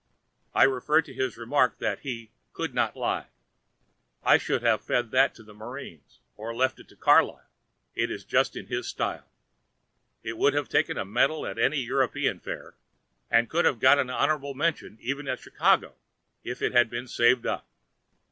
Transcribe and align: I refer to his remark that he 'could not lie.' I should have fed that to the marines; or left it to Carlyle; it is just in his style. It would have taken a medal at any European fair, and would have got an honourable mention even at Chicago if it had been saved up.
I 0.55 0.63
refer 0.63 1.03
to 1.03 1.13
his 1.13 1.37
remark 1.37 1.77
that 1.77 1.99
he 1.99 2.31
'could 2.53 2.73
not 2.73 2.95
lie.' 2.95 3.27
I 4.23 4.39
should 4.39 4.63
have 4.63 4.81
fed 4.83 5.11
that 5.11 5.35
to 5.35 5.43
the 5.43 5.53
marines; 5.53 6.17
or 6.35 6.55
left 6.55 6.79
it 6.79 6.87
to 6.89 6.95
Carlyle; 6.95 7.45
it 7.93 8.09
is 8.09 8.23
just 8.25 8.55
in 8.55 8.65
his 8.65 8.87
style. 8.87 9.29
It 10.23 10.39
would 10.39 10.55
have 10.55 10.69
taken 10.69 10.97
a 10.97 11.05
medal 11.05 11.45
at 11.45 11.59
any 11.59 11.77
European 11.77 12.39
fair, 12.39 12.73
and 13.29 13.47
would 13.51 13.65
have 13.65 13.79
got 13.79 13.99
an 13.99 14.09
honourable 14.09 14.55
mention 14.55 14.97
even 15.01 15.27
at 15.27 15.39
Chicago 15.39 15.93
if 16.43 16.63
it 16.63 16.73
had 16.73 16.89
been 16.89 17.07
saved 17.07 17.45
up. 17.45 17.67